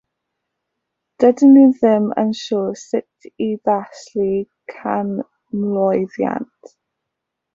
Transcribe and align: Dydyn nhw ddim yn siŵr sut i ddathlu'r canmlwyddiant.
Dydyn 1.23 1.51
nhw 1.57 1.65
ddim 1.81 2.05
yn 2.21 2.31
siŵr 2.39 2.71
sut 2.85 3.27
i 3.49 3.49
ddathlu'r 3.67 4.49
canmlwyddiant. 4.75 6.75